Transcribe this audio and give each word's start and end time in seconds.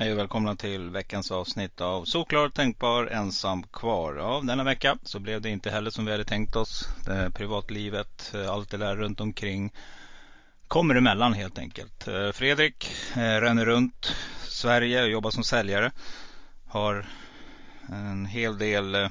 Hej 0.00 0.12
och 0.12 0.18
välkomna 0.18 0.56
till 0.56 0.90
veckans 0.90 1.30
avsnitt 1.30 1.80
av 1.80 2.04
Såklar 2.04 2.48
tänkbar 2.48 3.06
ensam 3.06 3.62
kvar. 3.62 4.14
Ja, 4.14 4.42
denna 4.44 4.64
vecka 4.64 4.98
så 5.02 5.18
blev 5.18 5.40
det 5.40 5.50
inte 5.50 5.70
heller 5.70 5.90
som 5.90 6.04
vi 6.04 6.12
hade 6.12 6.24
tänkt 6.24 6.56
oss. 6.56 6.88
Det 7.04 7.30
privatlivet, 7.34 8.34
eh, 8.34 8.50
allt 8.50 8.70
det 8.70 8.76
där 8.76 8.96
runt 8.96 9.20
omkring 9.20 9.72
kommer 10.68 10.94
emellan 10.94 11.32
helt 11.32 11.58
enkelt. 11.58 12.08
Eh, 12.08 12.32
Fredrik 12.32 12.90
eh, 13.12 13.40
ränner 13.40 13.66
runt 13.66 14.14
Sverige 14.48 15.02
och 15.02 15.10
jobbar 15.10 15.30
som 15.30 15.44
säljare. 15.44 15.92
Har 16.66 17.06
en 17.88 18.26
hel 18.26 18.58
del 18.58 19.08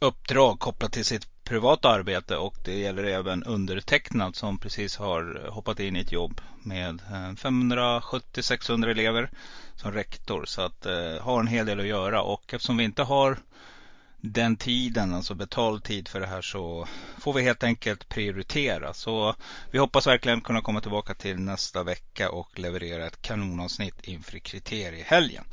uppdrag 0.00 0.58
kopplat 0.58 0.92
till 0.92 1.04
sitt 1.04 1.37
privat 1.48 1.84
arbete 1.84 2.36
och 2.36 2.54
det 2.64 2.78
gäller 2.78 3.04
även 3.04 3.44
undertecknad 3.44 4.36
som 4.36 4.58
precis 4.58 4.96
har 4.96 5.48
hoppat 5.50 5.80
in 5.80 5.96
i 5.96 6.00
ett 6.00 6.12
jobb 6.12 6.40
med 6.62 7.02
eh, 7.10 7.32
570-600 7.32 8.88
elever 8.88 9.30
som 9.76 9.92
rektor. 9.92 10.44
Så 10.44 10.62
att 10.62 10.86
eh, 10.86 11.20
har 11.20 11.40
en 11.40 11.46
hel 11.46 11.66
del 11.66 11.80
att 11.80 11.86
göra 11.86 12.22
och 12.22 12.54
eftersom 12.54 12.76
vi 12.76 12.84
inte 12.84 13.02
har 13.02 13.38
den 14.20 14.56
tiden, 14.56 15.14
alltså 15.14 15.34
betald 15.34 15.84
tid 15.84 16.08
för 16.08 16.20
det 16.20 16.26
här 16.26 16.42
så 16.42 16.88
får 17.18 17.32
vi 17.32 17.42
helt 17.42 17.62
enkelt 17.62 18.08
prioritera. 18.08 18.94
Så 18.94 19.34
vi 19.70 19.78
hoppas 19.78 20.06
verkligen 20.06 20.40
kunna 20.40 20.62
komma 20.62 20.80
tillbaka 20.80 21.14
till 21.14 21.40
nästa 21.40 21.82
vecka 21.82 22.30
och 22.30 22.58
leverera 22.58 23.06
ett 23.06 23.22
kanonavsnitt 23.22 24.00
inför 24.02 24.38
kriteriehelgen. 24.38 25.44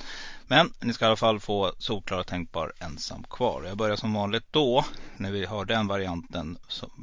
Men 0.48 0.74
ni 0.80 0.94
ska 0.94 1.06
i 1.06 1.08
alla 1.08 1.16
fall 1.16 1.40
få 1.40 1.74
solklar 1.78 2.20
och 2.20 2.28
tänkbar 2.28 2.74
ensam 2.80 3.24
kvar. 3.24 3.64
Jag 3.68 3.78
börjar 3.78 3.96
som 3.96 4.14
vanligt 4.14 4.46
då 4.52 4.86
när 5.18 5.32
vi 5.32 5.46
har 5.46 5.66
den 5.66 5.88
varianten 5.88 6.58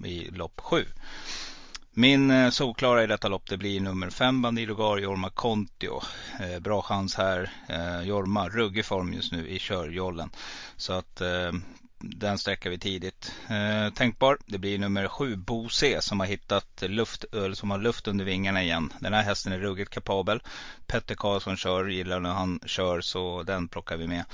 i 0.05 0.31
lopp 0.31 0.61
7. 0.61 0.85
Min 1.95 2.31
eh, 2.31 2.51
solklara 2.51 3.05
i 3.05 3.07
detta 3.07 3.29
lopp 3.29 3.49
det 3.49 3.57
blir 3.57 3.81
nummer 3.81 4.11
5 4.11 4.43
Bandido 4.43 4.75
Gar 4.75 4.99
Jorma 4.99 5.31
Kontio. 5.31 6.01
Eh, 6.41 6.61
bra 6.61 6.83
chans 6.83 7.15
här. 7.15 7.51
Eh, 7.69 8.03
Jorma, 8.03 8.49
ruggig 8.49 8.85
form 8.85 9.13
just 9.13 9.33
nu 9.33 9.49
i 9.49 9.59
körjollen. 9.59 10.31
Så 10.77 10.93
att 10.93 11.21
eh, 11.21 11.53
den 11.99 12.39
sträcker 12.39 12.71
vi 12.71 12.79
tidigt. 12.79 13.35
Eh, 13.49 13.95
tänkbar, 13.95 14.39
det 14.47 14.59
blir 14.59 14.79
nummer 14.79 15.09
7 15.09 15.37
Bose 15.37 16.03
som 16.03 16.21
har 16.21 16.27
hittat 16.27 16.83
luft, 16.83 17.25
som 17.55 17.71
har 17.71 17.79
luft 17.79 18.09
under 18.09 18.25
vingarna 18.25 18.63
igen. 18.63 18.93
Den 19.01 19.13
här 19.13 19.23
hästen 19.23 19.53
är 19.53 19.59
ruggigt 19.59 19.91
kapabel. 19.91 20.43
Petter 20.87 21.15
Karlsson 21.15 21.57
kör, 21.57 21.89
gillar 21.89 22.21
när 22.21 22.33
han 22.33 22.61
kör 22.67 23.01
så 23.01 23.43
den 23.43 23.69
plockar 23.69 23.97
vi 23.97 24.07
med. 24.07 24.25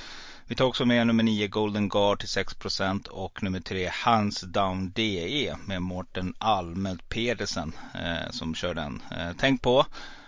Vi 0.50 0.54
tar 0.54 0.64
också 0.64 0.84
med 0.84 1.06
nummer 1.06 1.22
9 1.22 1.48
Golden 1.48 1.88
Guard 1.88 2.18
till 2.18 2.28
6% 2.28 3.08
och 3.08 3.42
nummer 3.42 3.60
3 3.60 3.88
Hands 3.92 4.40
Down 4.40 4.92
DE 4.92 5.56
med 5.66 5.82
Mårten 5.82 6.34
Almelt 6.38 7.08
Pedersen 7.08 7.72
eh, 7.94 8.30
som 8.30 8.54
kör 8.54 8.74
den. 8.74 9.02
Eh, 9.10 9.30
tänk 9.38 9.62
på 9.62 9.86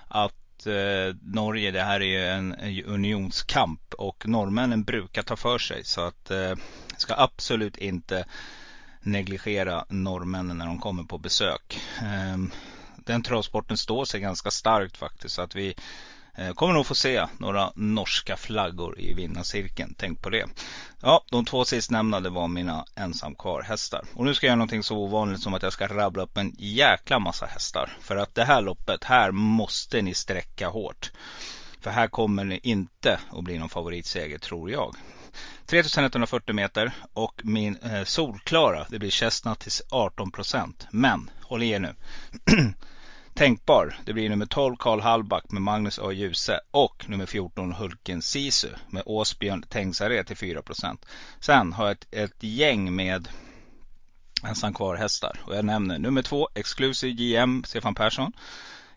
att 0.09 0.67
eh, 0.67 1.17
Norge, 1.23 1.71
det 1.71 1.83
här 1.83 2.01
är 2.01 2.05
ju 2.05 2.27
en 2.27 2.55
unionskamp 2.85 3.95
och 3.95 4.29
norrmännen 4.29 4.85
brukar 4.85 5.23
ta 5.23 5.37
för 5.37 5.59
sig 5.59 5.85
så 5.85 6.01
att 6.01 6.31
eh, 6.31 6.55
ska 6.97 7.15
absolut 7.17 7.77
inte 7.77 8.25
negligera 9.01 9.85
norrmännen 9.89 10.59
när 10.59 10.67
de 10.67 10.79
kommer 10.79 11.03
på 11.03 11.19
besök. 11.19 11.81
Eh, 12.03 12.39
den 12.97 13.23
travsporten 13.23 13.77
står 13.77 14.05
sig 14.05 14.21
ganska 14.21 14.51
starkt 14.51 14.97
faktiskt 14.97 15.35
så 15.35 15.43
att 15.43 15.55
vi 15.55 15.75
Eh, 16.35 16.53
kommer 16.53 16.75
nog 16.75 16.87
få 16.87 16.95
se 16.95 17.27
några 17.39 17.73
norska 17.75 18.37
flaggor 18.37 19.01
i 19.01 19.15
vinnarcirkeln. 19.15 19.95
Tänk 19.99 20.23
på 20.23 20.31
det. 20.31 20.47
Ja, 21.03 21.25
de 21.31 21.45
två 21.45 21.65
sistnämnda 21.65 22.21
det 22.21 22.31
var 22.31 22.49
mina 22.49 22.85
ensam 22.97 23.35
kvar 23.35 23.63
hästar. 23.63 24.05
Och 24.15 24.25
nu 24.25 24.35
ska 24.35 24.47
jag 24.47 24.51
göra 24.51 24.57
någonting 24.57 24.83
så 24.83 24.97
ovanligt 24.97 25.43
som 25.43 25.55
att 25.55 25.63
jag 25.63 25.73
ska 25.73 25.87
rabbla 25.87 26.23
upp 26.23 26.37
en 26.37 26.53
jäkla 26.59 27.19
massa 27.19 27.47
hästar. 27.47 27.97
För 28.01 28.17
att 28.17 28.35
det 28.35 28.45
här 28.45 28.61
loppet, 28.61 29.05
här 29.05 29.31
måste 29.31 30.03
ni 30.03 30.15
sträcka 30.15 30.69
hårt. 30.69 31.13
För 31.81 31.91
här 31.91 32.09
kommer 32.09 32.45
det 32.45 32.69
inte 32.69 33.21
att 33.33 33.45
bli 33.45 33.59
någon 33.59 33.69
favoritseger 33.69 34.39
tror 34.39 34.71
jag. 34.71 34.97
3140 35.67 36.55
meter 36.55 36.93
och 37.13 37.41
min 37.45 37.77
eh, 37.77 38.05
solklara 38.05 38.87
det 38.89 38.99
blir 38.99 39.11
Chestnut 39.11 39.59
till 39.59 39.73
18 39.91 40.33
Men 40.91 41.31
håll 41.43 41.63
i 41.63 41.71
er 41.71 41.79
nu. 41.79 41.95
tänkbar. 43.35 43.97
Det 44.05 44.13
blir 44.13 44.29
nummer 44.29 44.47
12 44.47 44.77
Karl 44.77 45.01
Hallback 45.01 45.51
med 45.51 45.63
Magnus 45.63 45.99
A. 45.99 46.13
Djuse 46.13 46.61
och 46.71 47.05
nummer 47.09 47.27
14 47.27 47.73
Hulken 47.73 48.23
Sisu 48.23 48.69
med 48.89 49.03
Åsbjörn 49.07 49.63
Tengsare 49.63 50.25
till 50.25 50.37
4% 50.37 50.99
Sen 51.41 51.73
har 51.73 51.85
jag 51.85 51.93
ett, 51.93 52.07
ett 52.11 52.43
gäng 52.43 52.97
med 52.97 53.29
ensam 54.45 54.75
kvar 54.75 54.97
hästar 54.97 55.41
och 55.45 55.57
jag 55.57 55.65
nämner 55.65 55.99
nummer 55.99 56.23
2 56.23 56.49
Exclusive 56.55 57.13
GM 57.13 57.65
Stefan 57.65 57.95
Persson. 57.95 58.33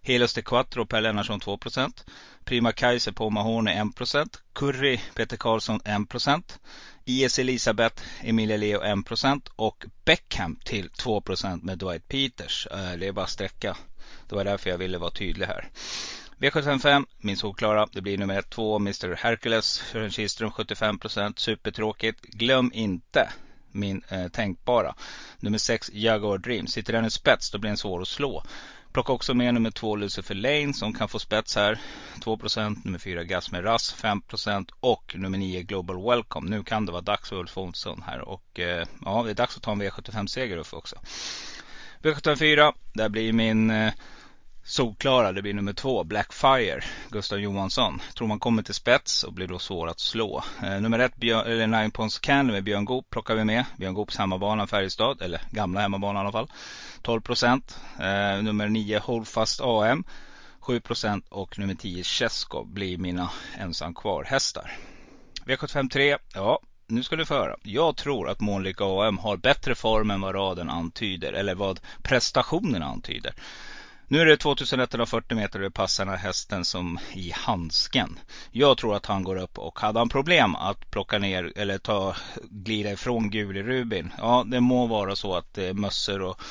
Helios 0.02 0.34
de 0.34 0.42
Quattro 0.42 0.86
Per 0.86 1.02
Lennartsson 1.02 1.40
2% 1.40 2.04
Prima 2.46 2.72
Kaiser 2.72 3.12
på 3.12 3.30
Mahone 3.30 3.84
1% 3.84 4.38
Curry 4.54 5.00
Peter 5.16 5.38
Karlsson 5.38 5.80
1% 5.80 6.60
IS 7.06 7.40
Elisabeth 7.40 8.04
Emilia 8.22 8.58
Leo 8.58 8.82
1% 8.82 9.50
och 9.56 9.86
Beckham 10.06 10.60
till 10.66 10.90
2% 10.90 11.64
med 11.64 11.78
Dwight 11.78 12.08
Peters. 12.08 12.68
Eh, 12.72 12.98
det 13.00 13.08
är 13.08 13.12
bara 13.12 13.28
sträcka 13.28 13.78
det 14.30 14.36
var 14.36 14.44
därför 14.44 14.70
jag 14.70 14.78
ville 14.78 14.98
vara 14.98 15.12
tydlig 15.12 15.46
här. 15.46 15.70
V755, 16.38 17.06
min 17.18 17.38
solklara. 17.38 17.88
Det 17.92 18.02
blir 18.02 18.18
nummer 18.18 18.40
1, 18.40 18.50
2, 18.50 18.76
Mr 18.76 19.16
Hercules. 19.16 19.66
Sören 19.92 20.12
Kihlström 20.12 20.50
75%. 20.50 21.34
Supertråkigt. 21.40 22.22
Glöm 22.22 22.72
inte 22.74 23.30
min 23.72 24.02
eh, 24.10 24.28
tänkbara. 24.28 24.96
Nummer 25.40 25.58
6, 25.58 25.90
Jaguar 25.94 26.38
Dream. 26.38 26.68
Sitter 26.68 26.94
den 26.94 27.06
i 27.06 27.12
spets 27.12 27.52
då 27.52 27.58
blir 27.58 27.70
den 27.70 27.78
svår 27.78 28.02
att 28.02 28.08
slå. 28.08 28.44
Plocka 28.94 29.14
också 29.14 29.34
med 29.34 29.54
nummer 29.54 29.72
2 29.72 29.96
Lucifer 29.96 30.36
Lane 30.36 30.74
som 30.74 30.94
kan 30.94 31.10
få 31.10 31.20
spets 31.20 31.56
här. 31.56 31.80
2%, 32.20 32.78
nummer 32.84 33.00
4 33.00 33.24
Gasmer 33.24 33.62
Rass 33.62 33.96
5% 33.96 34.70
och 34.80 35.16
nummer 35.16 35.38
9 35.38 35.62
Global 35.62 36.04
Welcome. 36.10 36.50
Nu 36.50 36.64
kan 36.64 36.86
det 36.86 36.92
vara 36.92 37.02
dags 37.02 37.30
för 37.30 37.36
Ulf 37.36 37.58
Olsson 37.58 38.04
här 38.08 38.22
och 38.22 38.60
eh, 38.60 38.86
ja, 39.06 39.24
det 39.24 39.30
är 39.30 39.36
dags 39.36 39.58
att 39.58 39.64
ta 39.64 39.72
en 39.72 39.82
V75-seger 39.82 40.58
Ulf 40.58 40.74
också. 40.74 40.96
V74, 42.04 42.74
där 42.94 43.10
blir 43.10 43.34
min 43.34 43.70
eh, 43.70 43.94
solklara, 44.64 45.32
det 45.32 45.42
blir 45.42 45.54
nummer 45.54 45.74
två, 45.74 46.04
Blackfire, 46.04 46.84
Gustav 47.10 47.40
Johansson. 47.40 48.02
Tror 48.16 48.28
man 48.28 48.40
kommer 48.40 48.64
till 48.64 48.74
spets 48.74 49.24
och 49.24 49.34
blir 49.34 49.48
då 49.48 49.60
svår 49.60 49.88
att 49.88 50.00
slå. 50.00 50.44
Eh, 50.64 50.82
nummer 50.82 51.00
ett, 51.00 51.16
Björn, 51.16 51.48
eller 51.48 51.68
Nine 51.68 51.92
Pons 51.92 52.20
Candy 52.20 52.54
med 52.54 52.64
Björn 52.64 52.86
Goop 52.86 53.10
plockar 53.10 53.36
vi 53.36 53.44
med. 53.44 53.66
Björn 53.78 53.94
Goops 53.94 54.18
hemmabana 54.18 54.68
Färjestad, 54.68 55.22
eller 55.22 55.42
gamla 55.52 55.82
hemmabana 55.82 56.20
i 56.20 56.22
alla 56.22 56.32
fall. 56.32 56.52
12 57.02 57.22
procent. 57.22 57.80
Eh, 58.00 58.44
nummer 58.44 58.68
nio, 58.68 59.00
Holdfast 59.00 59.62
AM. 59.62 60.04
7 60.60 60.80
procent 60.80 61.28
och 61.30 61.60
nummer 61.60 61.76
10 61.76 62.04
Chesko 62.04 62.64
blir 62.64 62.98
mina 62.98 63.30
ensam 63.58 63.94
kvar 63.94 64.24
hästar. 64.24 64.72
V753, 65.46 66.18
ja 66.34 66.60
nu 66.88 67.04
ska 67.04 67.16
du 67.16 67.26
få 67.26 67.34
höra. 67.34 67.56
Jag 67.64 67.96
tror 67.98 68.30
att 68.30 68.40
Månlycke 68.40 68.84
AM 68.84 69.18
har 69.18 69.38
bättre 69.38 69.76
form 69.76 70.12
än 70.12 70.22
vad 70.22 70.36
raden 70.36 70.70
antyder. 70.70 71.34
Eller 71.34 71.56
vad 71.56 71.80
prestationen 72.02 72.84
antyder. 72.84 73.34
Nu 74.08 74.20
är 74.20 74.26
det 74.26 74.38
2140 74.38 75.38
meter 75.38 75.60
och 75.60 75.64
det 75.64 75.72
passar 75.72 76.06
den 76.06 76.14
här 76.14 76.22
hästen 76.22 76.66
som 76.66 77.00
i 77.14 77.32
handsken. 77.36 78.20
Jag 78.52 78.78
tror 78.78 78.96
att 78.96 79.06
han 79.06 79.24
går 79.24 79.36
upp 79.36 79.58
och 79.58 79.80
hade 79.80 80.00
han 80.00 80.10
problem 80.10 80.56
att 80.56 80.92
plocka 80.92 81.20
ner 81.20 81.54
eller 81.56 81.78
ta, 81.78 82.16
glida 82.44 82.92
ifrån 82.92 83.30
Guli 83.30 83.64
Rubin. 83.64 84.14
Ja, 84.18 84.44
det 84.48 84.60
må 84.60 84.88
vara 84.88 85.16
så 85.16 85.36
att 85.36 85.54
det 85.54 85.68
är 85.68 85.74
mössor 85.74 86.22
och 86.22 86.42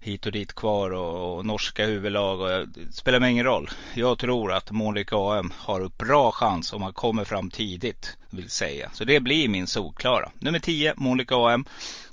hit 0.00 0.26
och 0.26 0.32
dit 0.32 0.52
kvar 0.54 0.90
och, 0.90 1.36
och 1.36 1.46
norska 1.46 1.86
huvudlag. 1.86 2.40
Och, 2.40 2.68
det 2.68 2.92
spelar 2.92 3.20
mig 3.20 3.30
ingen 3.30 3.44
roll. 3.44 3.70
Jag 3.94 4.18
tror 4.18 4.52
att 4.52 4.70
Månlykke 4.70 5.16
AM 5.16 5.52
har 5.56 5.90
bra 5.98 6.32
chans 6.32 6.72
om 6.72 6.80
man 6.80 6.92
kommer 6.92 7.24
fram 7.24 7.50
tidigt. 7.50 8.16
Vill 8.30 8.50
säga. 8.50 8.90
Så 8.92 9.04
det 9.04 9.20
blir 9.20 9.48
min 9.48 9.66
solklara. 9.66 10.30
Nummer 10.38 10.58
10 10.58 10.94
Månlykke 10.96 11.34
AM. 11.34 11.64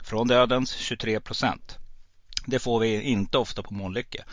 Från 0.04 0.28
dödens 0.28 0.76
23 0.76 1.20
procent. 1.20 1.78
Det 2.46 2.60
får 2.60 2.80
vi 2.80 3.02
inte 3.02 3.38
ofta 3.38 3.64
på 3.64 3.74
Månlycke. 3.74 4.24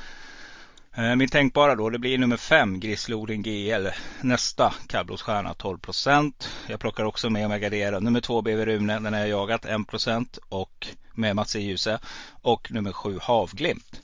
Eh, 0.96 1.16
min 1.16 1.28
tänkbara 1.28 1.74
då, 1.74 1.90
det 1.90 1.98
blir 1.98 2.18
nummer 2.18 2.36
5, 2.36 2.80
Grislodin 2.80 3.42
GL. 3.42 3.88
Nästa 4.20 4.74
kallblodsstjärna 4.88 5.52
12% 5.52 6.32
Jag 6.66 6.80
plockar 6.80 7.04
också 7.04 7.30
med 7.30 7.46
om 7.46 7.52
jag 7.52 7.60
garderar. 7.60 8.00
Nummer 8.00 8.20
2 8.20 8.42
BV 8.42 8.64
Rune, 8.66 9.00
den 9.00 9.12
har 9.12 9.20
jag 9.20 9.28
jagat 9.28 9.64
1% 9.64 10.38
och 10.48 10.86
med 11.14 11.36
Mats 11.36 11.56
E. 11.56 11.60
Djuse. 11.60 11.98
Och 12.42 12.72
nummer 12.72 12.92
7 12.92 13.18
Havglimt 13.22 14.02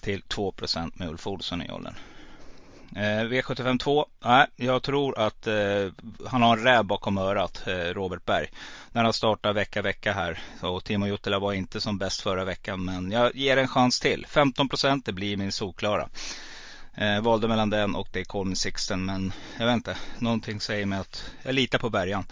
till 0.00 0.22
2% 0.22 0.92
med 0.94 1.08
Ulf 1.08 1.26
Olsson 1.26 1.62
i 1.62 1.70
åldern. 1.70 1.94
Eh, 2.96 3.24
V75 3.24 3.78
2. 3.78 4.06
Nej, 4.24 4.46
jag 4.56 4.82
tror 4.82 5.18
att 5.18 5.46
eh, 5.46 5.54
han 6.26 6.42
har 6.42 6.56
en 6.56 6.64
räv 6.64 6.84
bakom 6.84 7.18
örat, 7.18 7.62
eh, 7.66 7.72
Robert 7.72 8.24
Berg. 8.24 8.46
När 8.92 9.04
han 9.04 9.12
startar 9.12 9.52
vecka 9.52 9.82
vecka 9.82 10.12
här. 10.12 10.38
Och 10.60 10.84
Timo 10.84 11.06
Juttila 11.06 11.38
var 11.38 11.52
inte 11.52 11.80
som 11.80 11.98
bäst 11.98 12.20
förra 12.20 12.44
veckan. 12.44 12.84
Men 12.84 13.10
jag 13.10 13.36
ger 13.36 13.56
en 13.56 13.68
chans 13.68 14.00
till. 14.00 14.26
15% 14.28 15.02
det 15.04 15.12
blir 15.12 15.36
min 15.36 15.52
solklara. 15.52 16.08
Eh, 16.94 17.20
valde 17.20 17.48
mellan 17.48 17.70
den 17.70 17.94
och 17.94 18.08
det 18.12 18.24
Colin 18.24 18.56
Sixten. 18.56 19.04
Men 19.04 19.32
jag 19.58 19.66
vet 19.66 19.74
inte. 19.74 19.96
Någonting 20.18 20.60
säger 20.60 20.86
mig 20.86 20.98
att 20.98 21.30
jag 21.42 21.54
litar 21.54 21.78
på 21.78 21.90
Bergan. 21.90 22.24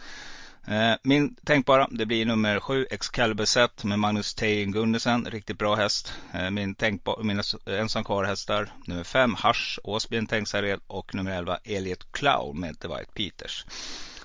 Eh, 0.70 0.94
min 1.02 1.34
tänkbara, 1.34 1.88
det 1.90 2.06
blir 2.06 2.26
nummer 2.26 2.60
7 2.60 2.86
Excalibur 2.90 3.44
Set 3.44 3.84
med 3.84 3.98
Magnus 3.98 4.34
Tejen 4.34 4.72
Gunnesen. 4.72 5.24
Riktigt 5.24 5.58
bra 5.58 5.74
häst. 5.74 6.12
Eh, 6.32 6.50
min 6.50 6.74
tänkbar, 6.74 7.22
mina 7.22 7.42
ensam 7.66 8.04
kvar 8.04 8.24
hästar. 8.24 8.72
Nummer 8.86 9.04
5 9.04 9.34
Hash 9.34 9.78
Åsbyn 9.84 10.26
Tengsared 10.26 10.80
och 10.86 11.14
nummer 11.14 11.30
11 11.30 11.58
Elliot 11.64 12.12
Clown 12.12 12.60
med 12.60 12.80
The 12.80 12.88
White 12.88 13.12
Peters. 13.14 13.66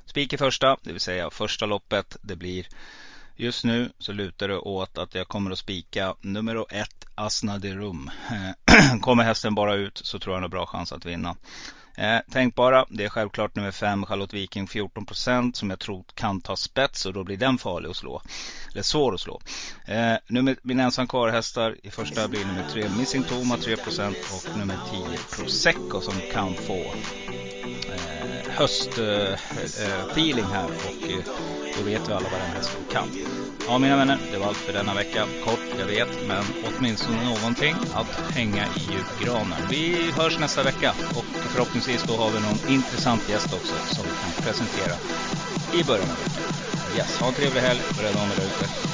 Spik 0.06 0.34
i 0.34 0.38
första, 0.38 0.78
det 0.82 0.92
vill 0.92 1.02
säga 1.02 1.30
första 1.30 1.66
loppet. 1.66 2.18
Det 2.22 2.36
blir 2.36 2.68
Just 3.36 3.64
nu 3.64 3.90
så 4.00 4.12
lutar 4.12 4.48
det 4.48 4.58
åt 4.58 4.98
att 4.98 5.16
jag 5.16 5.28
kommer 5.28 5.52
att 5.52 5.60
spika 5.60 6.16
nummer 6.22 6.66
1 6.70 6.90
Asna 7.16 7.58
de 7.58 7.76
Rum. 7.76 8.12
Eh, 8.32 9.00
kommer 9.02 9.24
hästen 9.24 9.56
bara 9.56 9.76
ut 9.76 9.98
så 10.04 10.20
tror 10.20 10.34
jag 10.34 10.36
han 10.36 10.44
har 10.44 10.50
bra 10.50 10.66
chans 10.66 10.94
att 10.94 11.06
vinna. 11.06 11.36
Eh, 11.98 12.20
tänkbara, 12.32 12.86
det 12.90 13.06
är 13.06 13.10
självklart 13.10 13.56
nummer 13.56 13.72
5 13.72 14.06
Charlotte 14.06 14.34
Viking 14.34 14.68
14% 14.68 15.54
som 15.54 15.70
jag 15.70 15.80
tror 15.80 16.04
kan 16.14 16.42
ta 16.42 16.56
spets 16.56 17.06
och 17.06 17.14
då 17.14 17.24
blir 17.24 17.38
den 17.38 17.58
farlig 17.58 17.90
att 17.90 17.96
slå. 17.96 18.22
Eller 18.72 18.84
svår 18.84 19.14
att 19.14 19.22
slå. 19.22 19.42
Eh, 19.86 20.16
nummer, 20.28 20.56
min 20.62 20.80
ensam 20.80 21.08
kvar-hästar 21.08 21.78
i 21.84 21.90
första 21.90 22.28
blir 22.28 22.46
nummer 22.46 22.66
3 22.70 22.90
Missing 22.98 23.24
Toma 23.24 23.56
3% 23.56 24.10
och 24.10 24.58
nummer 24.58 24.78
10 24.92 25.18
Prosecco 25.38 26.02
som 26.02 26.14
kan 26.32 26.54
få 26.54 26.78
eh, 26.78 28.13
höstfeeling 28.56 30.46
eh, 30.46 30.52
eh, 30.52 30.56
här 30.56 30.66
och 30.66 31.10
eh, 31.10 31.26
då 31.78 31.84
vet 31.84 32.10
vi 32.10 32.14
alla 32.14 32.30
vad 32.32 32.40
den 32.40 32.56
hästen 32.56 32.82
kan. 32.92 33.10
Ja 33.68 33.78
mina 33.78 33.98
vänner, 33.98 34.18
det 34.32 34.38
var 34.38 34.48
allt 34.48 34.58
för 34.58 34.74
denna 34.74 34.94
vecka. 34.94 35.26
Kort, 35.46 35.60
jag 35.80 35.86
vet, 35.86 36.28
men 36.28 36.44
åtminstone 36.64 37.24
någonting 37.24 37.76
att 37.94 38.32
hänga 38.36 38.66
i 38.66 38.80
julgranen. 38.92 39.68
Vi 39.70 40.12
hörs 40.12 40.40
nästa 40.40 40.64
vecka 40.64 40.94
och 41.16 41.26
förhoppningsvis 41.26 42.04
då 42.04 42.14
har 42.16 42.32
vi 42.32 42.40
någon 42.40 42.76
intressant 42.76 43.30
gäst 43.30 43.54
också 43.54 43.74
som 43.96 44.04
vi 44.04 44.12
kan 44.22 44.44
presentera 44.44 44.96
i 45.74 45.84
början 45.84 46.10
av 46.10 46.18
veckan. 46.18 46.44
Yes, 46.98 47.20
ha 47.20 47.28
en 47.28 47.34
trevlig 47.34 47.62
helg, 47.62 47.80
och 47.90 48.04
rädda 48.04 48.22
om 48.22 48.32
er 48.32 48.36
där 48.36 48.46
ute. 48.46 48.93